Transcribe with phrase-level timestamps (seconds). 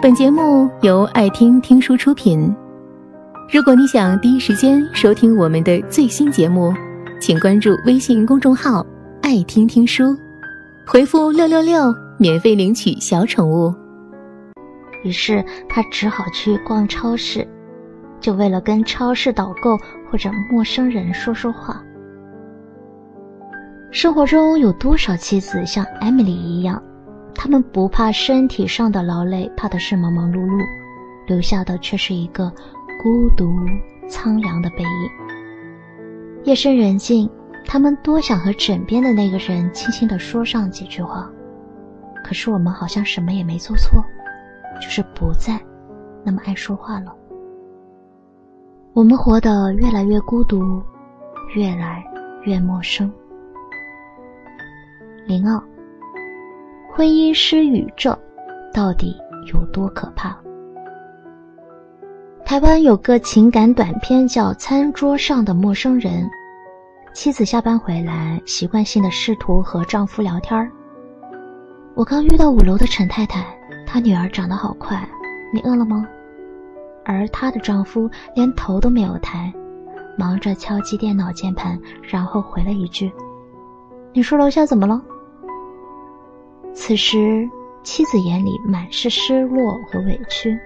[0.00, 2.54] 本节目由爱听听书出品。
[3.52, 6.72] 如果你想第一时间收听我们的最新节目，
[7.20, 8.86] 请关注微信公众号
[9.22, 10.16] “爱听听书”，
[10.86, 13.74] 回复“六六六”免费领取小宠物。
[15.02, 17.44] 于是他只好去逛超市，
[18.20, 19.76] 就为了跟超市导购
[20.08, 21.82] 或者陌生人说说话。
[23.90, 26.80] 生活中有多少妻子像艾米丽一样？
[27.40, 30.60] 他们不怕身体上的劳累，怕的是忙忙碌碌，
[31.28, 32.52] 留下的却是一个
[33.00, 33.48] 孤独
[34.08, 36.42] 苍凉的背影。
[36.42, 37.30] 夜深人静，
[37.64, 41.30] 他们多想和枕边的那个人轻轻地说上几句话，
[42.24, 44.04] 可是我们好像什么也没做错，
[44.82, 45.60] 就是不再
[46.24, 47.14] 那么爱说话了。
[48.94, 50.82] 我们活得越来越孤独，
[51.54, 52.04] 越来
[52.42, 53.08] 越陌生。
[55.24, 55.62] 零二。
[56.98, 58.18] 婚姻失语症
[58.74, 59.16] 到底
[59.54, 60.36] 有多可怕？
[62.44, 66.24] 台湾有个情感短片叫《餐桌上的陌生人》，
[67.14, 70.68] 妻子下班回来，习惯性的试图和丈夫聊天儿。
[71.94, 73.46] 我刚遇到五楼的陈太太，
[73.86, 75.08] 她女儿长得好快，
[75.54, 76.04] 你饿了吗？
[77.04, 79.54] 而她的丈夫连头都没有抬，
[80.16, 83.08] 忙着敲击电脑键盘，然后回了一句
[84.12, 85.00] ：“你说楼下怎么了？”
[86.80, 87.46] 此时，
[87.82, 90.56] 妻子眼里满是失落和委屈。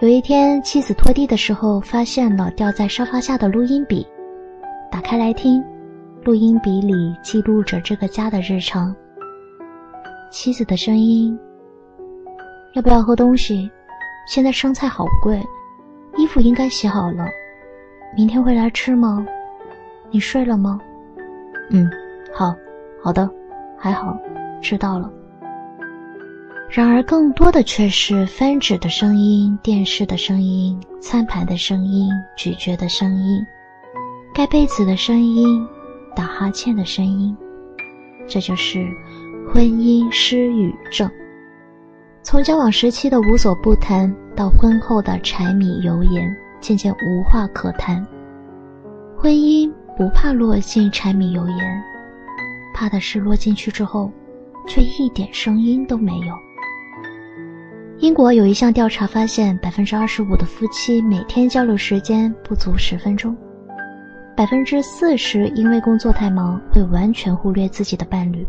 [0.00, 4.06] 有一天，妻子拖地的时候，发现了掉在沙发下的录音笔，
[4.92, 5.64] 打开来听，
[6.22, 8.94] 录音笔里记录着这个家的日常。
[10.30, 11.36] 妻子的声音
[12.76, 13.68] ：“要不要喝东西？
[14.28, 15.42] 现在生菜好贵，
[16.18, 17.26] 衣服应该洗好了，
[18.14, 19.26] 明天会来吃吗？
[20.10, 20.78] 你睡了吗？
[21.70, 21.90] 嗯，
[22.34, 22.54] 好，
[23.02, 23.28] 好的，
[23.78, 24.14] 还好。”
[24.64, 25.10] 知道了。
[26.70, 33.46] 然而，更多的却是翻纸的声音、电视的声音、餐盘的声音、咀嚼的声音、
[34.34, 35.64] 盖被子的声音、
[36.16, 37.36] 打哈欠的声音。
[38.26, 38.84] 这就是
[39.46, 41.08] 婚姻失语症。
[42.24, 48.04] 从交往时期的无所不谈，到婚后的柴米油盐，渐渐无话可谈。
[49.16, 51.82] 婚姻不怕落进柴米油盐，
[52.74, 54.10] 怕的是落进去之后。
[54.66, 56.34] 却一点声音都没有。
[58.00, 63.36] 英国有一项调查发现，百分之二十五的夫妻每天交流时间不足十分钟，
[64.36, 68.46] 百分之四十因为工作太忙会完全忽略自己的伴侣，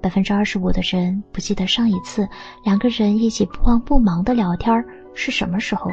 [0.00, 2.26] 百分之二十五的人不记得上一次
[2.64, 5.90] 两个人一起不慌不忙的聊天是什么时候，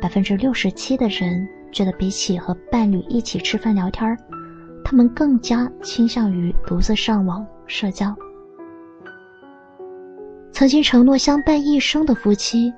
[0.00, 4.16] 百分之六十七的人觉得比起和伴侣一起吃饭聊天
[4.90, 7.46] 他们更加倾向于独自上网。
[7.66, 8.16] 社交，
[10.50, 12.72] 曾经承诺相伴一生的夫妻，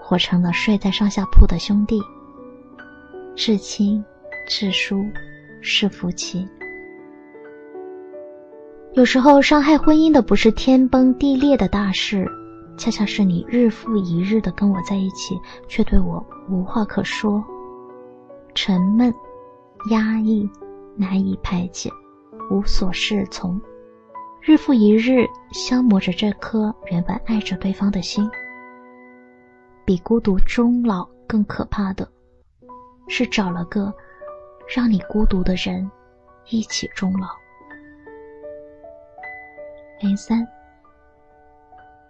[0.00, 2.00] 活成了睡在上下铺的兄弟。
[3.36, 4.02] 至亲
[4.48, 5.04] 至疏
[5.60, 6.48] 是夫妻。
[8.94, 12.26] 有时候伤害婚姻的不是天崩地裂的大事，
[12.78, 17.44] 恰恰是你日复一日的跟我在一起，却对我无话可说，
[18.54, 19.12] 沉闷、
[19.90, 20.48] 压抑、
[20.96, 21.90] 难以排解，
[22.50, 23.60] 无所适从。
[24.40, 28.28] 日复一日消磨着这颗原本爱着对方的心，
[29.84, 32.08] 比孤独终老更可怕的，
[33.08, 33.92] 是找了个
[34.74, 35.88] 让你孤独的人
[36.48, 37.28] 一起终老。
[40.00, 40.44] 零三，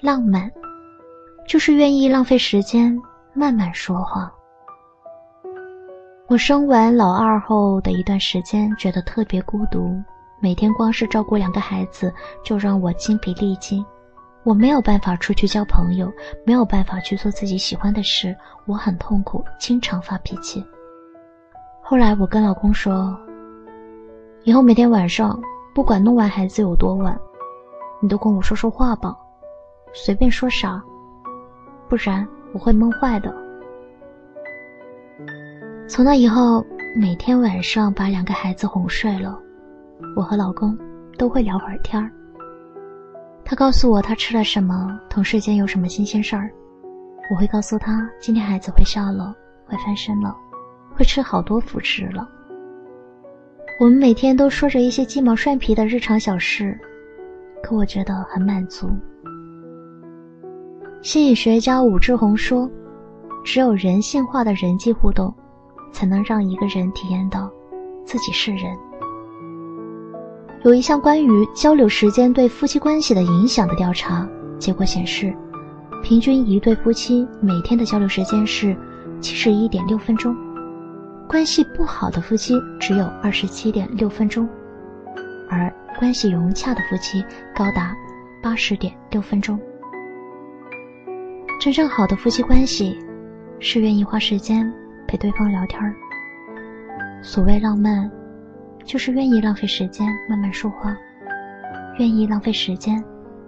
[0.01, 0.51] 浪漫，
[1.47, 2.99] 就是愿意浪费时间
[3.35, 4.33] 慢慢说话。
[6.33, 10.03] 我生完老二后的一段时间，觉得特别孤独。
[10.41, 12.11] 每天光是照顾两个孩子，
[12.43, 13.85] 就让我精疲力尽。
[14.43, 16.11] 我没有办法出去交朋友，
[16.47, 18.35] 没有办法去做自己喜欢的事，
[18.65, 20.65] 我很痛苦，经常发脾气。
[21.83, 23.15] 后来我跟老公说
[24.45, 25.39] ：“以后每天晚上，
[25.75, 27.15] 不管弄完孩子有多晚，
[28.01, 29.15] 你都跟我说说话吧，
[29.93, 30.83] 随便说啥，
[31.91, 33.31] 不然我会闷坏的。”
[35.93, 36.65] 从那以后，
[36.97, 39.39] 每天晚上把两个孩子哄睡了。
[40.17, 40.75] 我和老公
[41.19, 42.11] 都会聊会儿天儿。
[43.45, 46.51] 他告诉我他吃了什么，同事间有什么新鲜事儿。
[47.31, 49.37] 我会告诉他今天孩子会笑了，
[49.67, 50.35] 会翻身了，
[50.97, 52.27] 会吃好多辅食了。
[53.79, 56.75] 我们每天都说着一些鸡毛蒜皮的日常小事，
[57.63, 58.89] 可我觉得很满足。
[61.03, 62.67] 心理学家武志红说
[63.45, 65.35] ：“只有人性化的人际互动，
[65.93, 67.51] 才能让一个人体验到
[68.05, 68.77] 自己是人。”
[70.65, 74.29] 有一项关于交流时间对夫妻关系的影响的调查
[74.59, 75.35] 结果显示，
[76.03, 78.77] 平均一对夫妻每天的交流时间是
[79.21, 80.37] 七十一点六分钟，
[81.29, 84.49] 关系不好的夫妻只有二十七点六分钟，
[85.51, 87.25] 而关系融洽的夫妻
[87.55, 87.93] 高达
[88.41, 89.59] 八十点六分钟。
[91.61, 92.97] 真正好的夫妻关系，
[93.59, 94.73] 是愿意花时间
[95.07, 95.95] 陪对方聊天儿。
[97.23, 98.11] 所谓浪漫，
[98.85, 100.97] 就是愿意浪费时间慢慢说话，
[101.99, 103.03] 愿意浪费时间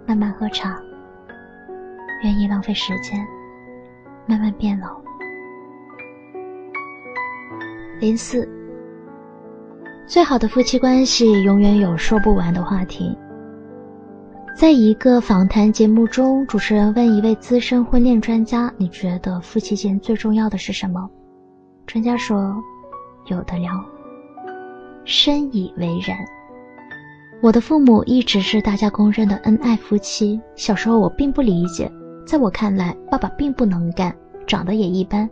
[0.05, 0.79] 慢慢喝茶，
[2.23, 3.19] 愿意浪费时间
[4.25, 5.01] 慢慢变老。
[7.99, 8.47] 零四，
[10.05, 13.17] 最好的夫妻关系永远有说不完的话题。
[14.57, 21.09] 在一个访谈节目中，主持人问一位资深婚恋专家：“你觉得夫妻间最重要的是什么？”
[21.85, 22.55] 专家说
[23.27, 23.71] ：“有的聊。”
[25.05, 26.17] 深以为然。
[27.41, 30.41] 我的父母一直是大家公认的恩爱夫妻。
[30.55, 31.91] 小时候我并不理解，
[32.25, 34.15] 在我看来，爸爸并不能干，
[34.47, 35.29] 长得也一般，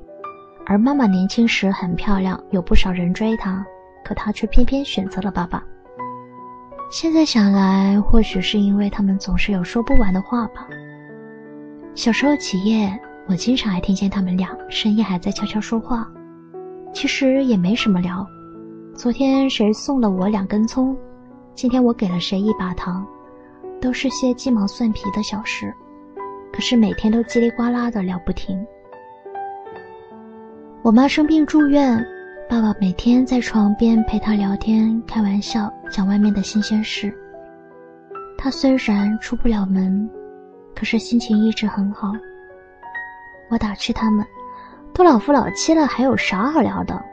[0.65, 3.65] 而妈妈年轻时很漂亮，有不少人追她，
[4.05, 5.63] 可她却偏偏选择了爸爸。
[6.91, 10.67] 现在想来，或许是因为他们总是有说不完的话吧。
[11.95, 12.95] 小时候起夜，
[13.27, 16.07] 我经常还听见他们俩深夜还在悄悄说话，
[16.93, 18.25] 其实也没什么聊。
[18.95, 20.95] 昨天谁送了我两根葱？
[21.55, 23.05] 今天我给了谁一把糖？
[23.81, 25.73] 都是些鸡毛蒜皮的小事，
[26.53, 28.65] 可是每天都叽里呱啦的聊不停。
[30.81, 32.05] 我妈生病住院。
[32.49, 37.11] 爸爸每天在床边陪她聊天、开玩笑、讲外面的新鲜事。
[38.37, 40.07] 他虽然出不了门，
[40.75, 42.11] 可是心情一直很好。
[43.49, 44.23] 我打趣他们
[44.93, 47.03] ：“都老夫老妻了，还有啥好聊的？”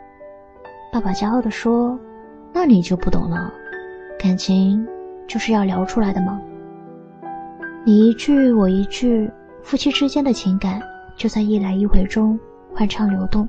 [0.93, 1.99] 爸爸骄傲地说
[2.53, 3.53] ：“那你就不懂了，
[4.19, 4.87] 感情
[5.27, 6.41] 就是要聊出来的吗。
[7.85, 9.31] 你一句我一句，
[9.63, 10.81] 夫妻之间的情感
[11.17, 12.39] 就在一来一回中
[12.75, 13.49] 欢畅流动。”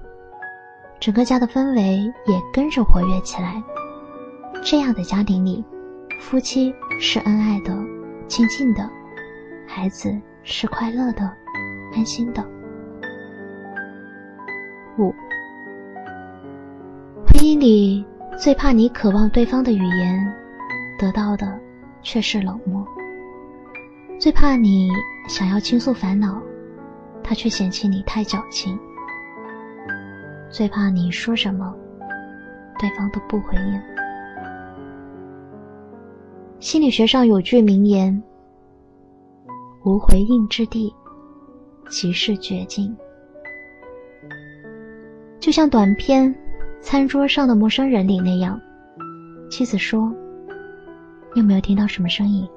[1.02, 3.62] 整个家的氛围也跟着活跃起来。
[4.64, 5.66] 这样的家庭里，
[6.20, 7.76] 夫妻是恩爱的、
[8.28, 8.88] 亲近的，
[9.68, 11.24] 孩子是快乐的、
[11.96, 12.46] 安心的。
[15.02, 15.12] 五，
[17.26, 18.06] 婚姻里
[18.38, 20.34] 最怕你渴望对方的语言，
[21.00, 21.60] 得到的
[22.04, 22.86] 却是冷漠；
[24.20, 24.92] 最怕你
[25.28, 26.40] 想要倾诉烦恼，
[27.24, 28.78] 他却嫌弃你太矫情。
[30.52, 31.76] 最怕你说什么，
[32.78, 33.82] 对方都不回应。
[36.60, 38.22] 心理学上有句名言
[39.84, 40.94] ：“无回应之地，
[41.90, 42.96] 即是绝境。”
[45.42, 46.34] 就像短片
[46.82, 48.62] 《餐桌上的陌生人》里那样，
[49.50, 50.14] 妻子说
[51.34, 52.48] ：“你有没有听到什么声音？”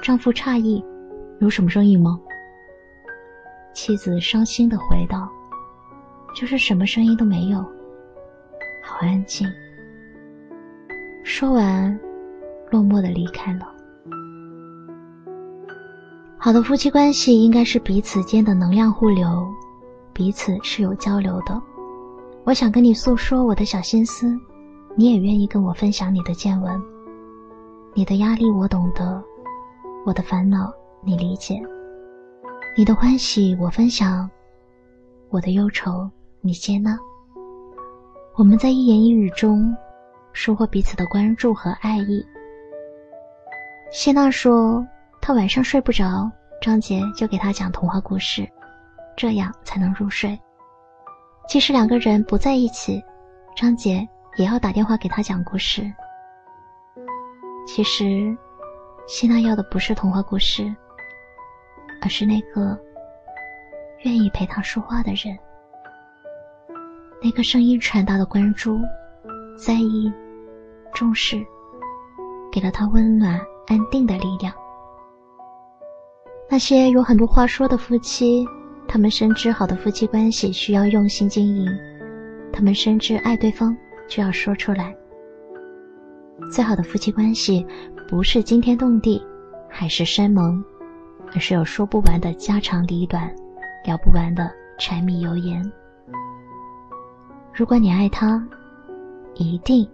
[0.00, 0.82] 丈夫诧异
[1.40, 2.18] ：“有什么声音吗？”
[3.74, 5.28] 妻子伤心的回道。
[6.36, 7.58] 就是什么声音都没有，
[8.84, 9.48] 好安静。
[11.24, 11.98] 说完，
[12.70, 13.66] 落寞的离开了。
[16.36, 19.48] 好的夫妻关系应该是彼此间的能量互流，
[20.16, 21.60] 彼此是有交流的。
[22.44, 24.34] 我想跟你诉说我的小心思，
[24.96, 26.80] 你也愿意跟我分享你的见闻。
[27.92, 29.22] 你的压力我懂得，
[30.06, 30.72] 我的烦恼
[31.04, 31.60] 你理解，
[32.74, 34.26] 你的欢喜我分享，
[35.28, 36.08] 我的忧愁。
[36.40, 36.96] 你接纳，
[38.36, 39.76] 我们在一言一语中
[40.32, 42.24] 收获彼此的关注和爱意。
[43.92, 44.82] 谢娜说，
[45.20, 46.30] 她晚上睡不着，
[46.62, 48.48] 张杰就给她讲童话故事，
[49.16, 50.38] 这样才能入睡。
[51.48, 53.02] 即使两个人不在一起，
[53.56, 54.06] 张杰
[54.36, 55.90] 也要打电话给他讲故事。
[57.66, 58.36] 其实，
[59.06, 60.74] 谢娜要的不是童话故事，
[62.02, 62.78] 而是那个
[64.04, 65.36] 愿意陪她说话的人。
[67.22, 68.78] 那个声音传达的关注、
[69.56, 70.12] 在意、
[70.92, 71.44] 重视，
[72.52, 74.52] 给了他温暖、安定的力量。
[76.48, 78.46] 那些有很多话说的夫妻，
[78.96, 81.70] 他们深知好的夫妻关系需要用心经营，
[82.50, 83.76] 他们深知爱对方
[84.08, 84.96] 就要说出来。
[86.50, 87.66] 最好的夫妻关系，
[88.08, 89.22] 不是惊天动地，
[89.68, 90.64] 海誓山盟，
[91.34, 93.30] 而是有说不完的家长里短，
[93.84, 95.62] 聊不完的柴米油盐。
[97.52, 98.42] 如果你爱他，
[99.34, 99.86] 一定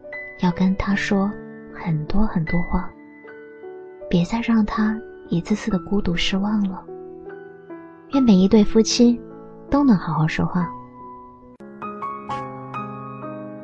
[0.43, 1.29] 要跟他说
[1.75, 2.89] 很多很多话，
[4.09, 4.97] 别再让他
[5.29, 6.85] 一次次的孤独失望了。
[8.13, 9.19] 愿每一对夫妻
[9.71, 10.69] 都能好好说话。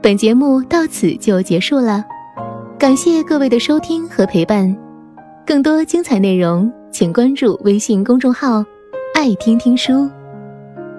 [0.00, 2.04] 本节目到此就结束了，
[2.78, 4.74] 感谢各位的收听和陪伴。
[5.46, 8.64] 更多精彩内容，请关注微信公众号。
[9.14, 10.08] 爱听听书，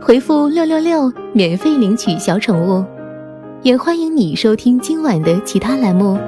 [0.02, 2.84] 回复六六六免费领取小宠物。
[3.62, 6.20] 也欢迎你收听今晚的其他栏目，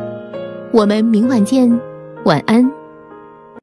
[0.72, 1.70] 我们明晚见，
[2.25, 2.80] 晚安。